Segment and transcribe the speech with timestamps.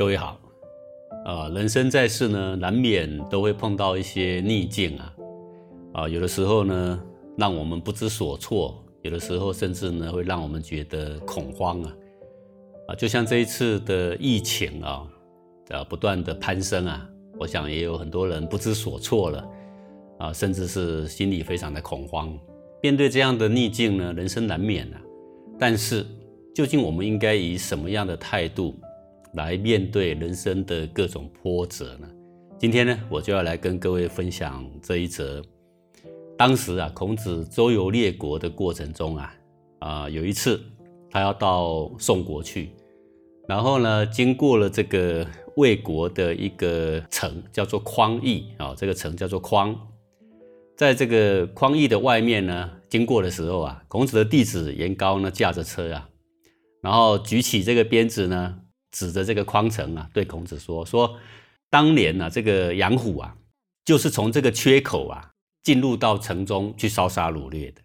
[0.00, 0.40] 各位好，
[1.26, 5.14] 啊，人生在世呢，难免都会碰到一些逆境啊，
[5.92, 6.98] 啊，有的时候呢，
[7.36, 11.94] 让我们不知所措，有的时候甚至呢，会让我们觉得恐慌啊，
[12.88, 15.06] 啊，就像这一次的疫情啊，
[15.68, 17.06] 啊，不断的攀升啊，
[17.38, 19.48] 我想也有很多人不知所措了，
[20.18, 22.34] 啊，甚至是心里非常的恐慌。
[22.82, 25.02] 面对这样的逆境呢，人生难免啊，
[25.58, 26.06] 但是
[26.54, 28.74] 究竟我们应该以什么样的态度？
[29.34, 32.08] 来面对人生的各种波折呢？
[32.58, 35.42] 今天呢，我就要来跟各位分享这一则。
[36.36, 39.34] 当时啊，孔子周游列国的过程中啊，
[39.78, 40.60] 啊，有一次
[41.10, 42.70] 他要到宋国去，
[43.46, 45.24] 然后呢，经过了这个
[45.56, 49.78] 魏国的一个城，叫做匡邑啊，这个城叫做匡。
[50.76, 56.08] 在这个匡邑的外面呢，经过的时候啊，孔子的弟子颜高呢，驾着车啊，
[56.82, 58.56] 然后举起这个鞭子呢。
[58.90, 61.18] 指着这个匡城啊，对孔子说：“说
[61.68, 63.36] 当年呢，这个杨虎啊，
[63.84, 65.30] 就是从这个缺口啊，
[65.62, 67.80] 进入到城中去烧杀掳掠的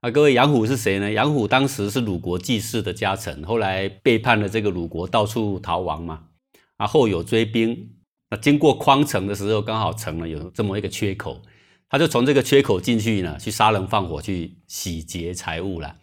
[0.00, 0.10] 啊。
[0.10, 1.10] 各位，杨虎是谁呢？
[1.10, 6.28] 杨虎当时是鲁国季氏的家臣，后来背叛了这个鲁国，到处逃亡嘛。
[6.76, 7.96] 啊，后有追兵，
[8.30, 11.42] 那经过匡城的时候，刚好成了有这么一个缺口，
[11.88, 15.96] 他就从这个缺口进去呢，去杀人放火，去洗劫财物了。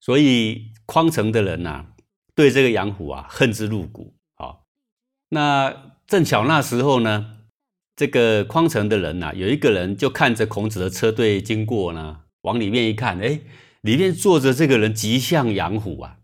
[0.00, 1.86] 所以匡城的人呐。”
[2.38, 4.14] 对这个杨虎啊，恨之入骨。
[4.36, 4.58] 啊，
[5.30, 7.38] 那正巧那时候呢，
[7.96, 13.40] 这个匡城的人呐，有一个人就看着孔子的车队经过呢，往里面一看，哎，
[13.80, 16.18] 里面坐着这个人极像杨虎啊，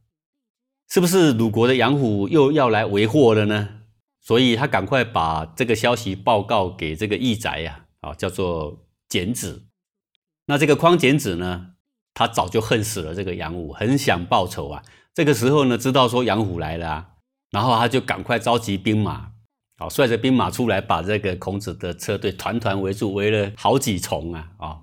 [0.89, 3.81] 是不是鲁国的杨虎又要来为祸了呢？
[4.21, 9.65] 所以他赶快把这个消息报告给这个义宅呀，啊，叫做简子。
[10.47, 11.73] 那这个匡简子呢，
[12.15, 14.85] 他早就恨死了这个杨虎，很想报仇啊。
[15.15, 17.07] 这个时候呢，知道说杨虎来了，
[17.53, 19.31] 然后他就赶快召集兵马，
[19.79, 24.79] 好，率着兵马出来，把这个孔子的车队团团围住，围了好几重啊，啊，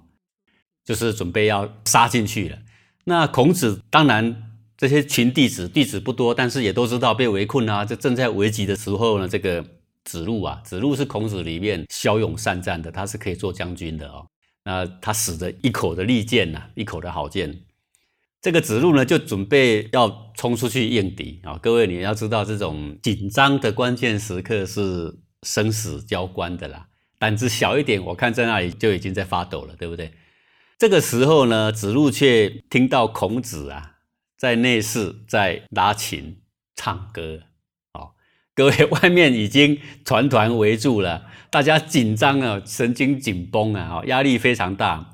[0.85, 2.57] 就是准备要杀进去了。
[3.03, 7.83] 那孔子当然这些群弟子，弟子不多，但是也都知道被围困啊。
[7.83, 9.65] 这正在危急的时候呢，这个
[10.05, 14.25] 子路啊，子路是孔子里面骁勇善战的，他是可以做将军的哦。
[14.63, 17.59] 那他使着一口的利剑呐，一口的好剑。
[18.41, 21.59] 这个子路呢，就准备要冲出去应敌啊！
[21.61, 26.87] 各位，你要知道，这种紧张的关键时刻是生死交关的啦。
[27.19, 30.11] 胆子小一点，我看在那里就已经在发抖了，对不对？
[30.79, 33.97] 这个时候呢，子路却听到孔子啊，
[34.35, 36.41] 在内室在拉琴
[36.75, 37.41] 唱歌
[37.93, 38.13] 哦。
[38.55, 45.13] 各位，外面已经团团围住了，大家紧张啊，神经紧绷啊，压力非常大。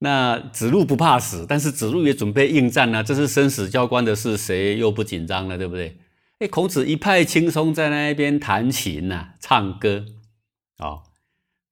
[0.00, 3.02] 那子路不怕死，但是子路也准备应战呢。
[3.02, 5.98] 这是生死交关的事，谁又不紧张了，对不对？
[6.38, 10.04] 哎，孔子一派轻松，在那边弹琴呐，唱歌。
[10.78, 11.02] 哦，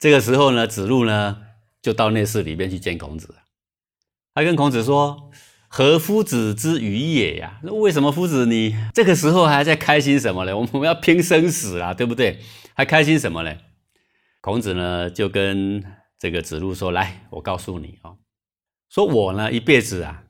[0.01, 1.39] 这个时候呢，子路呢
[1.81, 3.37] 就到内室里面去见孔子，
[4.35, 5.31] 他跟孔子说
[5.69, 7.61] ：“何夫子之愚也呀？
[7.63, 10.59] 那为什么夫子你这个时候还在开心什么呢？
[10.59, 12.41] 我们要拼生死啊，对不对？
[12.75, 13.55] 还开心什么呢？”
[14.43, 15.85] 孔子呢就跟。
[16.19, 18.17] 这个子路说：“来，我告诉你哦，
[18.89, 20.25] 说我呢一辈子啊，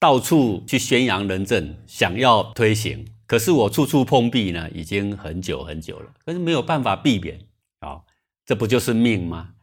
[0.00, 7.38] 到处去宣扬仁政，想要推行，可是我处处碰壁呢，已经很久很久了，可是没有办法避免
[7.80, 8.00] 啊，
[8.46, 9.54] 这不就是命吗？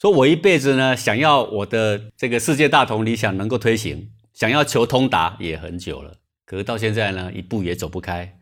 [0.00, 6.16] 说我一辈子呢，想要我的这个世界大同理想能够推行，想要求通达也很久了，
[6.46, 8.38] 可是到现在呢，一步也走不开，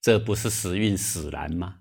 [0.00, 1.78] 这不是时运使然吗？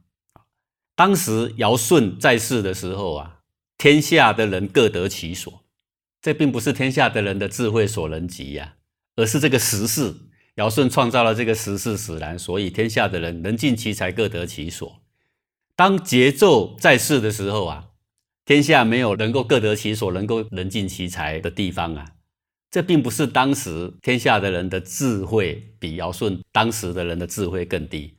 [0.96, 3.42] 当时尧舜在世的时候啊。”
[3.84, 5.66] 天下的人各得其所，
[6.22, 8.76] 这并不是天下的人的智慧所能及呀，
[9.18, 10.16] 而是这个时势，
[10.56, 15.02] 尧舜创造了这个时势使然，所以天下的人能尽其才，各得其所。
[15.76, 17.90] 当桀纣在世的时候啊，
[18.46, 22.06] 天下没有能够各得其所、能够能尽其才的地方啊，
[22.72, 28.14] 这并不是当时天下的人的智慧比尧舜当时的人的智慧更低。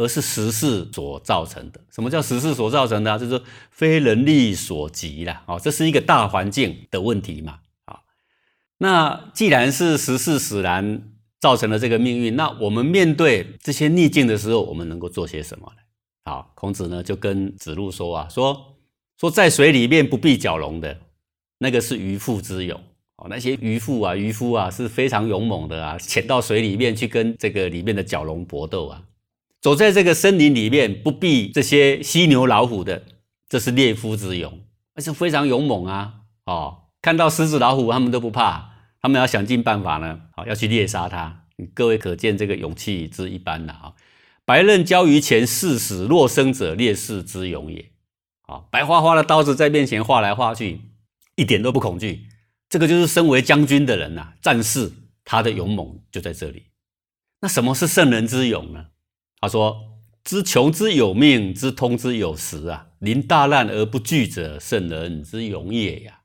[0.00, 1.80] 而是时势所造成的。
[1.90, 3.18] 什么叫时势所造成的？
[3.18, 5.42] 就是非人力所及了。
[5.46, 7.58] 哦，这是一个大环境的问题嘛。
[7.84, 8.00] 啊，
[8.78, 11.02] 那既然是时势使然
[11.38, 15.82] 造成了这个命运，那我们面对这些逆境的时候，我们能够做些什么呢？
[16.24, 18.76] 好，孔子呢就跟子路说啊，说
[19.18, 20.98] 说在水里面不必蛟龙的
[21.58, 22.80] 那个是渔父之勇。
[23.16, 29.02] 哦，那些渔父啊、渔夫啊是非常勇猛的啊，潜到水里面去跟这个里面的蛟龙搏斗啊。
[29.60, 33.04] 走在这个森林里面，不避这些犀牛老虎的，
[33.46, 34.60] 这是猎夫之勇，
[34.94, 36.14] 而且非常勇猛啊！
[36.46, 38.70] 哦，看到狮子老虎，他们都不怕，
[39.02, 41.44] 他们要想尽办法呢，好要去猎杀它。
[41.74, 43.92] 各位可见这个勇气之一般了啊！
[44.46, 47.92] 白刃交于前，视死若生者，烈士之勇也。
[48.46, 50.80] 啊，白花花的刀子在面前划来划去，
[51.36, 52.26] 一点都不恐惧。
[52.70, 54.90] 这个就是身为将军的人呐，战士
[55.22, 56.68] 他的勇猛就在这里。
[57.42, 58.86] 那什么是圣人之勇呢？
[59.40, 62.88] 他说：“知穷之有命，知通之有时啊。
[62.98, 66.20] 临大难而不惧者，圣人之勇也呀。”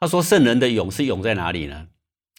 [0.00, 1.88] 他说：“圣人的勇是勇在哪里呢？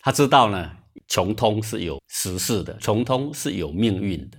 [0.01, 0.71] 他知道呢，
[1.07, 4.37] 穷通是有时势的，穷通是有命运的。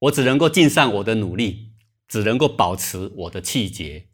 [0.00, 1.68] 我只能够尽上我的努力。”
[2.10, 4.08] 只能够保持我的气节，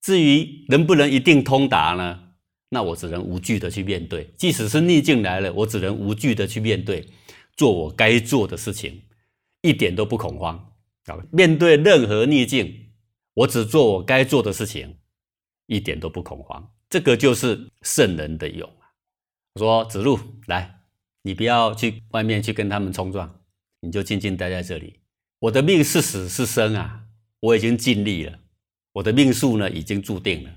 [0.00, 2.18] 至于能不能一定通达呢？
[2.70, 7.06] 那我只能无惧的去面对，即使是逆境来了，我只能无惧的去面对，
[7.54, 9.02] 做我该做的事情，
[9.62, 10.74] 一点都不恐慌
[11.06, 11.16] 啊！
[11.30, 12.90] 面对任何逆境，
[13.34, 14.98] 我只做我该做的事情，
[15.66, 16.72] 一点都不恐慌。
[16.90, 18.92] 这个就是圣人的勇啊！
[19.54, 20.80] 我说子路来，
[21.22, 23.40] 你不要去外面去跟他们冲撞，
[23.80, 25.00] 你就静静待在这里。
[25.38, 27.04] 我的命是死是生啊！
[27.40, 28.38] 我已经尽力了，
[28.92, 30.50] 我的命数呢已经注定了。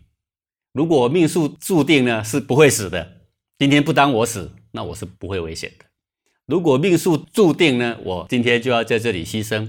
[0.74, 3.22] 如果命数注定呢是不会死的，
[3.58, 5.86] 今天不当我死，那我是不会危险的。
[6.46, 9.68] 如果命数注定呢，我今天就要在这里牺牲，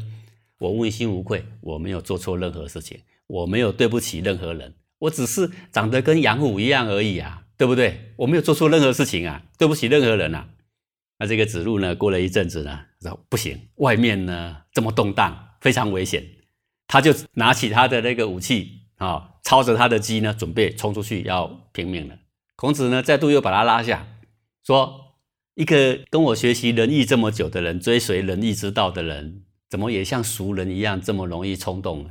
[0.59, 8.13] 我问心无愧，我没有做错任何事情，我没有对不起任何人，我只是长得跟杨虎一样而已啊，对不对？
[8.17, 10.49] 我没有做错任何事情啊，对不起任何人啊。
[11.19, 16.23] 那这个子路呢，过了一阵子呢，说不行，外面呢这么动荡，非常危险。
[16.87, 22.19] 他就拿起他的那个武器啊，操着他的鸡呢，准备冲出去要拼命了。
[22.55, 24.07] 孔子呢，再度又把他拉下，
[24.63, 25.06] 说
[25.57, 32.11] ：“一个跟我学习仁义这么久的人，追随仁义之道的人，怎么也像俗人一样这么容易冲动呢？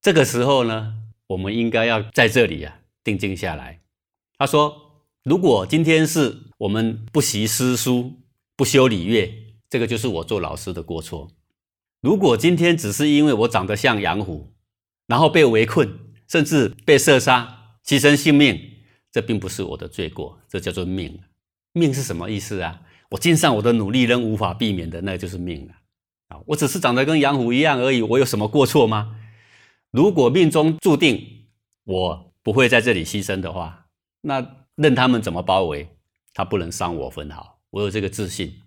[0.00, 0.94] 这个时候呢，
[1.28, 3.82] 我们应该要在这里啊，定静下来。”
[4.36, 8.14] 他说：“如果今天是我们不习诗书，
[8.56, 9.32] 不修礼乐，
[9.70, 11.30] 这个就是我做老师的过错。”
[12.02, 14.52] 如果今天只是因为我长得像杨虎，
[15.06, 15.88] 然后被围困，
[16.26, 18.60] 甚至被射杀，牺牲性命，
[19.12, 21.20] 这并不是我的罪过，这叫做命。
[21.72, 22.82] 命是什么意思啊？
[23.10, 25.80] 我尽上我的努力仍无法避免的，那就是命啊！
[26.28, 29.18] 啊，我只是长得跟杨虎一样而已，我有什么过错吗？
[29.90, 31.46] 如果命中注定
[31.84, 33.86] 我不会在这里牺牲的话，
[34.22, 35.88] 那任他们怎么包围，
[36.32, 38.60] 他不能伤我分毫，我有这个自信。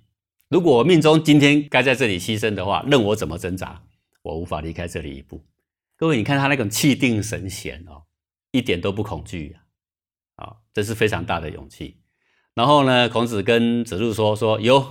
[0.50, 3.82] 如果我命中今天该在这里牺牲的话，任我怎么挣扎，
[4.22, 5.44] 我无法离开这里一步。
[5.98, 8.04] 各位，你看他那种气定神闲哦，
[8.52, 9.56] 一点都不恐惧
[10.36, 11.98] 啊，这是非常大的勇气。
[12.56, 14.84] 然后呢，孔子跟子路说：“说有，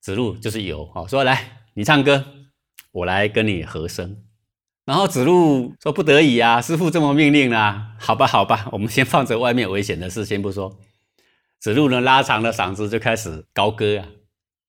[0.00, 0.88] 子路就是有。
[0.94, 2.24] 哦，说来你唱歌，
[2.92, 4.22] 我来跟你和声。”
[4.84, 10.78] 然后子路说：“不得已啊，师傅这么命令啊，好吧，好吧，我们先放着外面危险的事先不说。”
[11.58, 14.06] 子路呢，拉长了嗓子就开始高歌啊。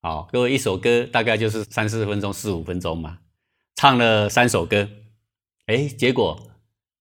[0.02, 3.20] 好，各位，一首歌大概就是三四分钟、四五分钟嘛，
[3.76, 4.88] 唱了三首歌，
[5.66, 6.50] 哎，结果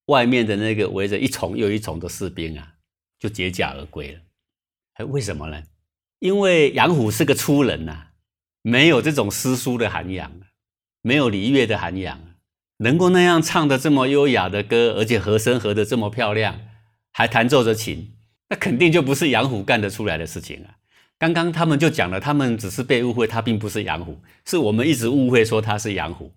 [0.06, 2.75] 外面的那个围着一重又一重的士兵啊，
[3.19, 4.21] 就解甲而归了。
[5.05, 5.62] 为什么呢？
[6.19, 8.08] 因为杨虎是个粗人呐，
[8.62, 10.32] 没有这种诗书的涵养，
[11.02, 12.20] 没有礼乐的涵养，
[12.79, 16.61] 能够那样唱的这么优雅的歌，而且和声和的这么漂亮，
[17.12, 18.14] 还弹奏着琴，
[18.50, 20.76] 那肯定就不是杨虎干得出来的事情啊。
[21.19, 26.33] 刚刚他们就讲了，他们只是被误会，他并不是杨虎，是我们一直误会说他是杨虎，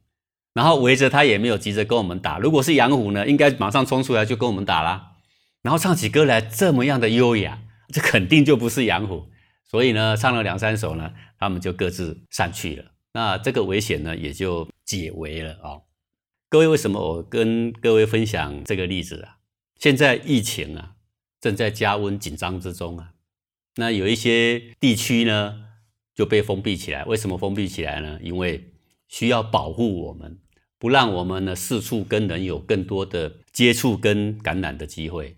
[0.54, 2.38] 然后围着他也没有急着跟我们打。
[2.38, 5.12] 如果是杨虎呢，应该马上冲出来就跟我们打啦。
[5.62, 7.60] 然后唱起歌来这么样的优雅，
[7.94, 9.30] 这肯定就不是杨虎。
[9.64, 12.92] 所以呢，唱了两三首呢，他们就各自散去了。
[13.14, 15.82] 那这个危险呢，也就解围了啊。
[16.50, 19.38] 各位，为什么我跟各位分享这个例子啊？
[19.80, 20.94] 现在疫情啊，
[21.40, 23.12] 正在加温紧张之中啊。
[23.76, 25.66] 那有一些地区呢
[26.14, 28.20] 就被封闭起来，为什么封闭起来呢？
[28.22, 28.74] 因为
[29.08, 30.40] 需要保护我们，
[30.78, 35.38] 不让我们呢四处跟人有更多的接触跟感染的机会。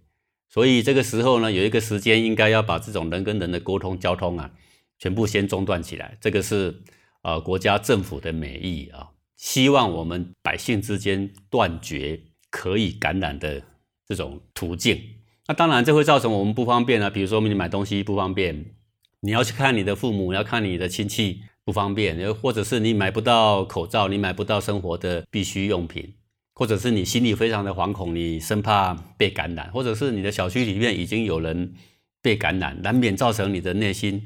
[0.56, 4.50] 所以这个时候呢，有一个时间应该要把这种人跟人的沟通、交通啊，
[4.98, 6.18] 全部先中断起来。
[6.22, 6.82] 这个是
[7.24, 13.62] 呃国家政府的美意啊，希望我们百姓之间断绝可以感染的
[14.08, 14.98] 这种途径。
[15.46, 17.10] 那当然，这会造成我们不方便啊。
[17.10, 18.74] 比如说，你买东西不方便，
[19.20, 26.14] 你要去看你的父母，要看你的亲戚不方便，或者是你买不到口罩，你买不到生活的必需用品，
[26.56, 31.74] 或者是你心里非常的惶恐，你生怕被感染，或者是你的小区里面已经有人
[32.22, 34.26] 被感染，难免造成你的内心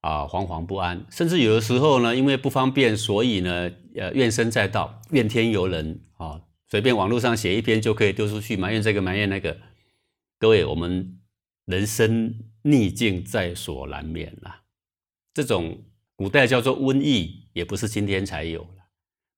[0.00, 1.06] 啊惶惶不安。
[1.10, 9.58] 甚至有的时候呢，因为不方便，所以呢，呃，怨声载道，怨天尤人啊，随便网络上写一篇就可以丢出去，埋怨这个埋怨那个。
[10.38, 11.18] 各位，我们
[11.66, 14.62] 人生逆境在所难免啦。
[15.34, 15.84] 这种
[16.16, 18.88] 古代叫做瘟疫，也不是今天才有了。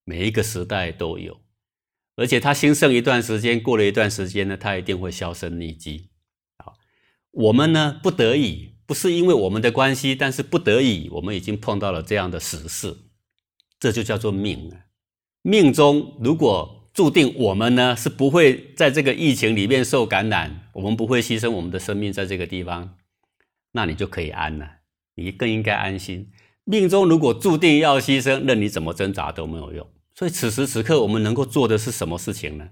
[0.05, 1.39] 每一个时代都有，
[2.15, 6.09] 而且它兴盛一段时间，过了一段时间呢，它一定会销声匿迹。
[6.57, 6.73] 啊，
[7.31, 12.97] 我们呢不得已，不是因为我们的关系，但是不得已，我们已经碰到了这样的时事，
[13.79, 14.91] 这就叫做命啊。
[15.41, 22.97] 命中如果注定我们呢是不会在这个疫情里面受感染，我们不会牺牲我们的生命在这个地方，
[23.71, 24.69] 那你就可以安了，
[25.15, 26.29] 你更应该安心。
[26.65, 29.87] 命中如果注定要牺牲，任你怎么挣扎都没有用。
[30.13, 32.69] 所以此时此刻我们能够做的是什么事情呢？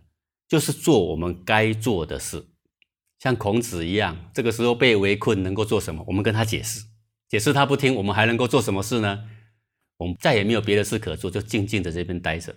[0.47, 2.45] 就是做我们该做的事。
[3.19, 6.03] 像孔子一样，这个时候被围困，能够做什么？
[6.07, 6.85] 我们跟他解释，
[7.27, 9.25] 解释他不听，我们还能够做什么事呢？
[9.97, 12.55] 我们再也没有别的事可做，就静静的这边待着。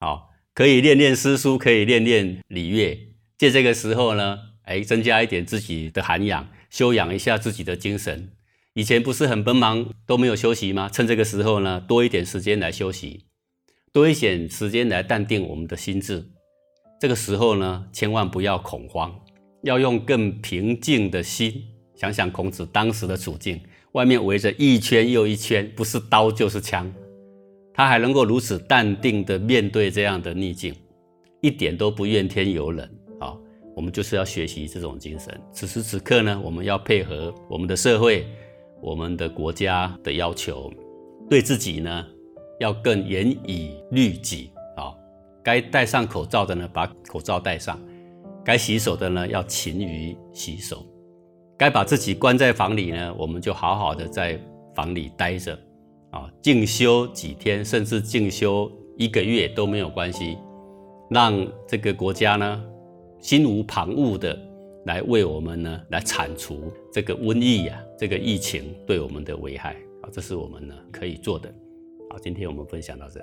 [0.00, 2.98] 好，可以练练诗书，可以练练礼乐，
[3.38, 8.32] 借这个时候呢，哎，增加一点自己的涵养，修养一下自己的精神。
[8.74, 10.88] 以前不是很奔忙，都没有休息吗？
[10.88, 13.23] 趁这个时候呢，多一点时间来休息，
[13.94, 16.20] 多一点时间来淡定我们的心智。
[17.00, 19.14] 这个时候呢，千万不要恐慌，
[19.62, 21.62] 要用更平静的心
[21.94, 23.60] 想想孔子当时的处境。
[23.92, 26.92] 外面围着一圈又一圈，不是刀就是枪，
[27.72, 30.74] 他还能够如此淡定的面对这样的逆境，
[31.40, 33.32] 一点都不怨天尤人啊！
[33.76, 35.40] 我们就是要学习这种精神。
[35.52, 38.26] 此时此刻呢，我们要配合我们的社会、
[38.82, 40.72] 我们的国家的要求，
[41.30, 42.04] 对自己呢
[42.58, 44.50] 要更严以律己。
[44.76, 44.92] 啊！
[45.42, 47.76] 该戴上口罩的呢，把口罩戴上；
[48.44, 50.84] 该洗手的呢，要勤于洗手。
[51.56, 54.40] 该把自己关在房里呢，我们就好好的在
[54.74, 55.56] 房里待着，
[56.10, 60.36] 啊，静修几天，甚至静修一个月都没有关系，
[61.08, 62.64] 让这个国家呢
[63.20, 64.36] 心无旁骛的
[64.86, 71.54] 来为我们呢来铲除这个瘟疫呀，这个疫情对我们的危害，啊，这是我们呢可以做的，
[72.14, 73.20] 好，今天我们分享到这。